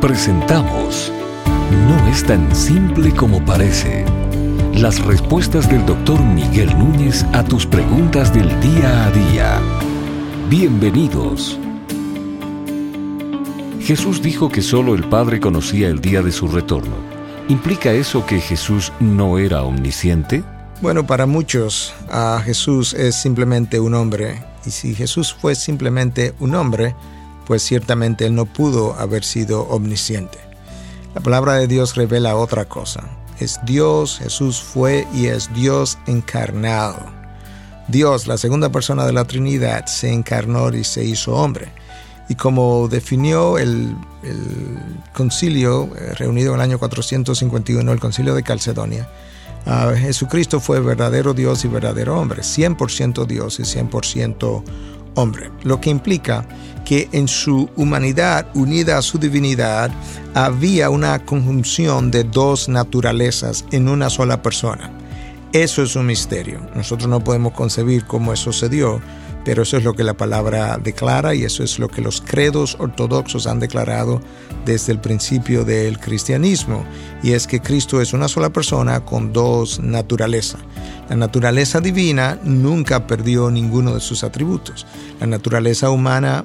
Presentamos 0.00 1.10
No 1.88 2.08
es 2.08 2.22
tan 2.22 2.54
simple 2.54 3.14
como 3.14 3.42
parece. 3.42 4.04
Las 4.74 5.02
respuestas 5.02 5.70
del 5.70 5.86
doctor 5.86 6.22
Miguel 6.22 6.78
Núñez 6.78 7.24
a 7.32 7.42
tus 7.42 7.64
preguntas 7.64 8.32
del 8.32 8.48
día 8.60 9.06
a 9.06 9.10
día. 9.10 9.60
Bienvenidos. 10.50 11.58
Jesús 13.80 14.20
dijo 14.20 14.50
que 14.50 14.60
solo 14.60 14.94
el 14.94 15.08
Padre 15.08 15.40
conocía 15.40 15.88
el 15.88 16.02
día 16.02 16.20
de 16.20 16.30
su 16.30 16.46
retorno. 16.46 16.96
¿Implica 17.48 17.90
eso 17.92 18.26
que 18.26 18.38
Jesús 18.38 18.92
no 19.00 19.38
era 19.38 19.62
omnisciente? 19.62 20.44
Bueno, 20.82 21.06
para 21.06 21.24
muchos 21.24 21.94
a 22.10 22.38
Jesús 22.44 22.92
es 22.92 23.14
simplemente 23.14 23.80
un 23.80 23.94
hombre. 23.94 24.44
Y 24.66 24.70
si 24.72 24.94
Jesús 24.94 25.32
fue 25.32 25.54
simplemente 25.54 26.34
un 26.38 26.54
hombre, 26.54 26.94
pues 27.46 27.62
ciertamente 27.62 28.26
él 28.26 28.34
no 28.34 28.46
pudo 28.46 28.94
haber 28.98 29.24
sido 29.24 29.62
omnisciente. 29.62 30.38
La 31.14 31.20
palabra 31.20 31.54
de 31.54 31.66
Dios 31.66 31.94
revela 31.94 32.36
otra 32.36 32.66
cosa. 32.66 33.04
Es 33.38 33.58
Dios, 33.64 34.18
Jesús 34.18 34.60
fue 34.60 35.06
y 35.14 35.26
es 35.26 35.52
Dios 35.54 35.98
encarnado. 36.06 36.98
Dios, 37.88 38.26
la 38.26 38.36
segunda 38.36 38.70
persona 38.70 39.06
de 39.06 39.12
la 39.12 39.24
Trinidad, 39.24 39.86
se 39.86 40.12
encarnó 40.12 40.68
y 40.74 40.84
se 40.84 41.04
hizo 41.04 41.34
hombre. 41.34 41.68
Y 42.28 42.34
como 42.34 42.88
definió 42.88 43.58
el, 43.58 43.96
concilio 45.14 45.88
eh, 45.96 46.14
reunido 46.14 46.50
en 46.50 46.56
el 46.56 46.62
año 46.62 46.78
451, 46.78 47.92
el 47.92 48.00
concilio 48.00 48.34
de 48.34 48.42
Calcedonia, 48.42 49.08
Jesucristo 49.96 50.60
fue 50.60 50.80
verdadero 50.80 51.34
Dios 51.34 51.64
y 51.64 51.68
verdadero 51.68 52.20
hombre, 52.20 52.42
100% 52.42 53.26
Dios 53.26 53.58
y 53.58 53.64
100% 53.64 54.62
hombre, 55.16 55.50
lo 55.64 55.80
que 55.80 55.90
implica 55.90 56.46
que 56.84 57.08
en 57.10 57.26
su 57.26 57.68
humanidad 57.74 58.46
unida 58.54 58.96
a 58.96 59.02
su 59.02 59.18
divinidad 59.18 59.90
había 60.34 60.88
una 60.88 61.18
conjunción 61.24 62.12
de 62.12 62.22
dos 62.22 62.68
naturalezas 62.68 63.64
en 63.72 63.88
una 63.88 64.08
sola 64.08 64.40
persona. 64.40 64.92
Eso 65.52 65.82
es 65.82 65.96
un 65.96 66.06
misterio. 66.06 66.60
Nosotros 66.76 67.08
no 67.08 67.24
podemos 67.24 67.54
concebir 67.54 68.04
cómo 68.04 68.32
eso 68.32 68.52
se 68.52 68.68
dio, 68.68 69.00
pero 69.46 69.62
eso 69.62 69.76
es 69.76 69.84
lo 69.84 69.94
que 69.94 70.02
la 70.02 70.16
palabra 70.16 70.76
declara 70.76 71.32
y 71.32 71.44
eso 71.44 71.62
es 71.62 71.78
lo 71.78 71.86
que 71.86 72.02
los 72.02 72.20
credos 72.20 72.76
ortodoxos 72.80 73.46
han 73.46 73.60
declarado 73.60 74.20
desde 74.64 74.90
el 74.90 74.98
principio 74.98 75.64
del 75.64 76.00
cristianismo, 76.00 76.84
y 77.22 77.30
es 77.30 77.46
que 77.46 77.60
Cristo 77.60 78.00
es 78.00 78.12
una 78.12 78.26
sola 78.26 78.50
persona 78.50 79.04
con 79.04 79.32
dos 79.32 79.78
naturalezas. 79.78 80.60
La 81.08 81.14
naturaleza 81.14 81.80
divina 81.80 82.40
nunca 82.42 83.06
perdió 83.06 83.48
ninguno 83.48 83.94
de 83.94 84.00
sus 84.00 84.24
atributos. 84.24 84.84
La 85.20 85.28
naturaleza 85.28 85.90
humana 85.90 86.44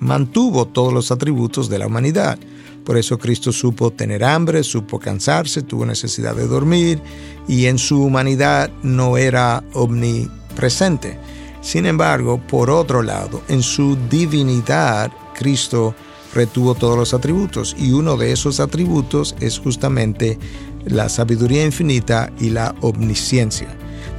mantuvo 0.00 0.66
todos 0.66 0.92
los 0.92 1.12
atributos 1.12 1.68
de 1.68 1.78
la 1.78 1.86
humanidad. 1.86 2.36
Por 2.84 2.96
eso 2.96 3.16
Cristo 3.16 3.52
supo 3.52 3.92
tener 3.92 4.24
hambre, 4.24 4.64
supo 4.64 4.98
cansarse, 4.98 5.62
tuvo 5.62 5.86
necesidad 5.86 6.34
de 6.34 6.48
dormir 6.48 7.00
y 7.46 7.66
en 7.66 7.78
su 7.78 8.02
humanidad 8.02 8.72
no 8.82 9.18
era 9.18 9.62
omnipresente. 9.72 11.16
Sin 11.60 11.86
embargo, 11.86 12.40
por 12.40 12.70
otro 12.70 13.02
lado, 13.02 13.42
en 13.48 13.62
su 13.62 13.96
divinidad, 14.08 15.10
Cristo 15.34 15.94
retuvo 16.34 16.74
todos 16.74 16.96
los 16.96 17.12
atributos 17.12 17.76
y 17.78 17.92
uno 17.92 18.16
de 18.16 18.32
esos 18.32 18.60
atributos 18.60 19.34
es 19.40 19.58
justamente 19.58 20.38
la 20.84 21.08
sabiduría 21.08 21.64
infinita 21.64 22.32
y 22.38 22.50
la 22.50 22.74
omnisciencia. 22.80 23.68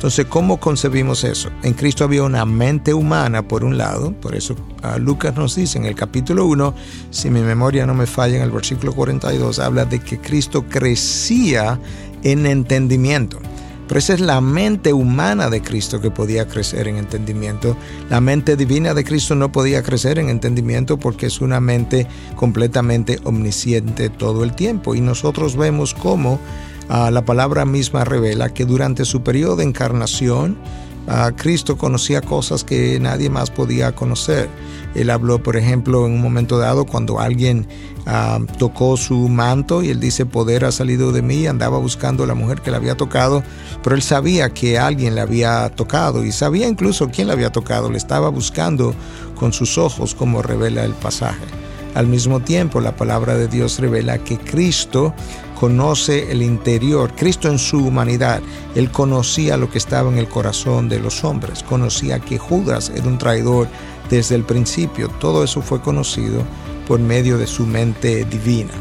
Entonces, 0.02 0.26
¿cómo 0.26 0.60
concebimos 0.60 1.24
eso? 1.24 1.50
En 1.62 1.74
Cristo 1.74 2.04
había 2.04 2.24
una 2.24 2.44
mente 2.44 2.94
humana 2.94 3.48
por 3.48 3.64
un 3.64 3.78
lado, 3.78 4.12
por 4.14 4.36
eso 4.36 4.56
ah, 4.82 4.98
Lucas 4.98 5.36
nos 5.36 5.56
dice 5.56 5.78
en 5.78 5.86
el 5.86 5.94
capítulo 5.94 6.46
1, 6.46 6.74
si 7.12 7.30
mi 7.30 7.42
memoria 7.42 7.86
no 7.86 7.94
me 7.94 8.08
falla, 8.08 8.38
en 8.38 8.42
el 8.42 8.52
versículo 8.52 8.94
42 8.94 9.60
habla 9.60 9.86
de 9.86 10.00
que 10.00 10.20
Cristo 10.20 10.66
crecía 10.68 11.80
en 12.24 12.48
entendimiento. 12.48 13.40
Pero 13.92 14.00
esa 14.00 14.14
es 14.14 14.22
la 14.22 14.40
mente 14.40 14.94
humana 14.94 15.50
de 15.50 15.62
Cristo 15.62 16.00
que 16.00 16.12
podía 16.12 16.48
crecer 16.48 16.88
en 16.88 16.96
entendimiento. 16.96 17.76
La 18.10 18.22
mente 18.22 18.56
divina 18.56 18.94
de 18.94 19.04
Cristo 19.04 19.36
no 19.36 19.52
podía 19.52 19.84
crecer 19.84 20.18
en 20.18 20.30
entendimiento 20.30 20.98
porque 20.98 21.26
es 21.26 21.42
una 21.42 21.60
mente 21.60 22.08
completamente 22.38 23.20
omnisciente 23.26 24.10
todo 24.10 24.46
el 24.46 24.54
tiempo. 24.56 24.96
Y 24.96 25.02
nosotros 25.02 25.58
vemos 25.58 25.94
cómo 25.94 26.40
ah, 26.88 27.12
la 27.12 27.26
palabra 27.26 27.66
misma 27.66 28.06
revela 28.06 28.54
que 28.54 28.64
durante 28.64 29.04
su 29.04 29.24
periodo 29.24 29.58
de 29.58 29.66
encarnación, 29.66 30.56
Cristo 31.36 31.78
conocía 31.78 32.22
cosas 32.22 32.64
que 32.64 33.00
nadie 33.00 33.30
más 33.30 33.50
podía 33.50 33.94
conocer. 33.94 34.50
Él 34.96 35.10
habló, 35.10 35.42
por 35.42 35.58
ejemplo, 35.58 36.06
en 36.06 36.14
un 36.14 36.22
momento 36.22 36.58
dado 36.58 36.86
cuando 36.86 37.20
alguien 37.20 37.68
ah, 38.06 38.40
tocó 38.58 38.98
su 38.98 39.30
manto 39.30 39.84
y 39.84 39.90
él 39.90 40.00
dice, 40.00 40.26
poder 40.26 40.66
ha 40.66 40.72
salido 40.72 41.12
de 41.12 41.22
mí, 41.22 41.48
andaba 41.48 41.78
buscando 41.78 42.24
a 42.24 42.28
la 42.28 42.34
mujer 42.34 42.62
que 42.62 42.72
le 42.72 42.78
había 42.78 42.96
tocado, 42.96 43.44
pero 43.84 43.96
él 43.96 44.02
sabía 44.02 44.54
que 44.54 44.78
alguien 44.80 45.16
le 45.16 45.22
había 45.22 45.70
tocado 45.70 46.26
y 46.26 46.32
sabía 46.32 46.68
incluso 46.68 47.10
quién 47.10 47.28
le 47.28 47.34
había 47.34 47.52
tocado, 47.52 47.90
le 47.90 47.98
estaba 47.98 48.30
buscando 48.30 48.94
con 49.36 49.54
sus 49.54 49.78
ojos 49.78 50.14
como 50.14 50.42
revela 50.42 50.84
el 50.84 50.94
pasaje. 50.94 51.61
Al 51.94 52.08
mismo 52.08 52.40
tiempo, 52.40 52.80
la 52.80 52.96
palabra 52.96 53.36
de 53.36 53.48
Dios 53.48 53.80
revela 53.80 54.18
que 54.20 54.38
Cristo 54.38 55.14
conoce 55.60 56.32
el 56.32 56.42
interior, 56.42 57.14
Cristo 57.16 57.50
en 57.50 57.60
su 57.60 57.86
humanidad, 57.86 58.42
él 58.76 58.90
conocía 58.92 59.58
lo 59.58 59.70
que 59.70 59.78
estaba 59.78 60.10
en 60.10 60.18
el 60.18 60.30
corazón 60.30 60.90
de 60.90 61.00
los 61.00 61.24
hombres, 61.24 61.64
conocía 61.64 62.20
que 62.20 62.38
Judas 62.38 62.92
era 62.96 63.08
un 63.08 63.18
traidor 63.18 63.68
desde 64.10 64.36
el 64.36 64.44
principio. 64.44 65.10
Todo 65.20 65.44
eso 65.44 65.62
fue 65.62 65.82
conocido 65.82 66.44
por 66.88 67.00
medio 67.00 67.38
de 67.38 67.46
su 67.46 67.66
mente 67.66 68.26
divina. 68.26 68.74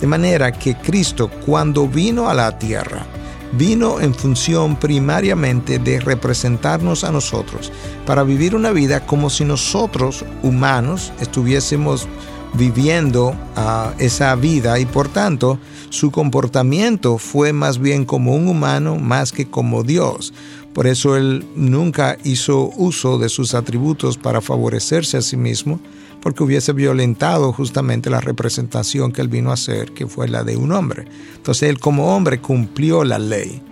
De 0.00 0.06
manera 0.06 0.52
que 0.52 0.74
Cristo 0.76 1.30
cuando 1.46 1.88
vino 1.88 2.28
a 2.28 2.34
la 2.34 2.58
tierra, 2.58 3.06
vino 3.52 4.00
en 4.00 4.14
función 4.14 4.76
primariamente 4.76 5.78
de 5.78 6.00
representarnos 6.00 7.04
a 7.04 7.12
nosotros, 7.12 7.72
para 8.04 8.24
vivir 8.24 8.54
una 8.54 8.72
vida 8.72 9.06
como 9.06 9.30
si 9.30 9.44
nosotros, 9.44 10.24
humanos, 10.42 11.12
estuviésemos 11.20 12.06
viviendo 12.54 13.34
ah, 13.54 13.94
esa 13.98 14.34
vida 14.34 14.78
y 14.78 14.86
por 14.86 15.08
tanto 15.08 15.58
su 15.90 16.10
comportamiento 16.10 17.18
fue 17.18 17.52
más 17.52 17.78
bien 17.78 18.04
como 18.04 18.34
un 18.34 18.48
humano 18.48 18.96
más 18.96 19.32
que 19.32 19.46
como 19.46 19.82
Dios. 19.82 20.32
Por 20.72 20.86
eso 20.86 21.16
él 21.16 21.46
nunca 21.54 22.18
hizo 22.22 22.70
uso 22.76 23.18
de 23.18 23.30
sus 23.30 23.54
atributos 23.54 24.18
para 24.18 24.42
favorecerse 24.42 25.16
a 25.16 25.22
sí 25.22 25.36
mismo, 25.36 25.80
porque 26.20 26.42
hubiese 26.42 26.74
violentado 26.74 27.52
justamente 27.52 28.10
la 28.10 28.20
representación 28.20 29.10
que 29.10 29.22
él 29.22 29.28
vino 29.28 29.50
a 29.50 29.54
hacer, 29.54 29.92
que 29.92 30.06
fue 30.06 30.28
la 30.28 30.44
de 30.44 30.56
un 30.56 30.72
hombre. 30.72 31.06
Entonces 31.36 31.70
él 31.70 31.78
como 31.78 32.14
hombre 32.14 32.40
cumplió 32.40 33.04
la 33.04 33.18
ley 33.18 33.62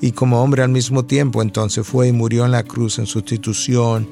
y 0.00 0.12
como 0.12 0.42
hombre 0.42 0.62
al 0.62 0.68
mismo 0.68 1.04
tiempo 1.04 1.42
entonces 1.42 1.86
fue 1.86 2.08
y 2.08 2.12
murió 2.12 2.44
en 2.44 2.52
la 2.52 2.62
cruz 2.62 2.98
en 2.98 3.06
sustitución 3.06 4.08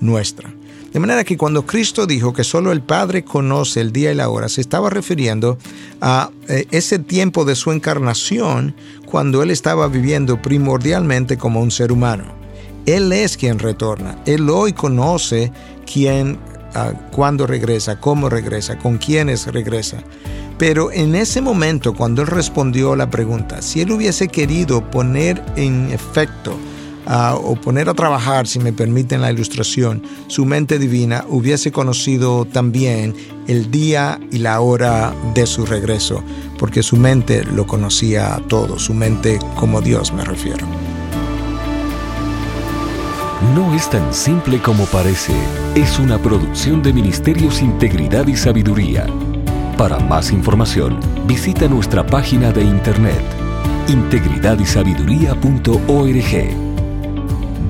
nuestra. 0.00 0.52
De 0.94 1.00
manera 1.00 1.24
que 1.24 1.36
cuando 1.36 1.66
Cristo 1.66 2.06
dijo 2.06 2.32
que 2.32 2.44
solo 2.44 2.70
el 2.70 2.80
Padre 2.80 3.24
conoce 3.24 3.80
el 3.80 3.90
día 3.90 4.12
y 4.12 4.14
la 4.14 4.28
hora, 4.28 4.48
se 4.48 4.60
estaba 4.60 4.90
refiriendo 4.90 5.58
a 6.00 6.30
eh, 6.48 6.66
ese 6.70 7.00
tiempo 7.00 7.44
de 7.44 7.56
su 7.56 7.72
encarnación 7.72 8.76
cuando 9.04 9.42
Él 9.42 9.50
estaba 9.50 9.88
viviendo 9.88 10.40
primordialmente 10.40 11.36
como 11.36 11.60
un 11.60 11.72
ser 11.72 11.90
humano. 11.90 12.26
Él 12.86 13.12
es 13.12 13.36
quien 13.36 13.58
retorna. 13.58 14.22
Él 14.24 14.48
hoy 14.48 14.72
conoce 14.72 15.50
quién, 15.84 16.38
ah, 16.74 16.92
cuándo 17.10 17.48
regresa, 17.48 17.98
cómo 17.98 18.28
regresa, 18.28 18.78
con 18.78 18.98
quiénes 18.98 19.48
regresa. 19.48 19.98
Pero 20.58 20.92
en 20.92 21.16
ese 21.16 21.40
momento, 21.40 21.94
cuando 21.94 22.22
Él 22.22 22.28
respondió 22.28 22.94
la 22.94 23.10
pregunta, 23.10 23.62
si 23.62 23.80
Él 23.80 23.90
hubiese 23.90 24.28
querido 24.28 24.88
poner 24.92 25.42
en 25.56 25.90
efecto 25.90 26.56
o 27.06 27.56
poner 27.56 27.88
a 27.88 27.94
trabajar, 27.94 28.46
si 28.46 28.58
me 28.58 28.72
permiten 28.72 29.20
la 29.20 29.30
ilustración, 29.30 30.02
su 30.26 30.44
mente 30.44 30.78
divina, 30.78 31.24
hubiese 31.28 31.72
conocido 31.72 32.44
también 32.44 33.14
el 33.46 33.70
día 33.70 34.20
y 34.30 34.38
la 34.38 34.60
hora 34.60 35.14
de 35.34 35.46
su 35.46 35.66
regreso, 35.66 36.22
porque 36.58 36.82
su 36.82 36.96
mente 36.96 37.44
lo 37.44 37.66
conocía 37.66 38.40
todo, 38.48 38.78
su 38.78 38.94
mente 38.94 39.38
como 39.56 39.80
Dios 39.80 40.12
me 40.12 40.24
refiero. 40.24 40.66
No 43.54 43.74
es 43.74 43.90
tan 43.90 44.14
simple 44.14 44.62
como 44.62 44.86
parece, 44.86 45.34
es 45.74 45.98
una 45.98 46.18
producción 46.18 46.82
de 46.82 46.94
Ministerios 46.94 47.60
Integridad 47.60 48.26
y 48.26 48.36
Sabiduría. 48.36 49.06
Para 49.76 49.98
más 49.98 50.30
información, 50.30 50.98
visita 51.26 51.68
nuestra 51.68 52.06
página 52.06 52.52
de 52.52 52.62
internet 52.62 53.22
integridadysabiduría.org 53.88 56.63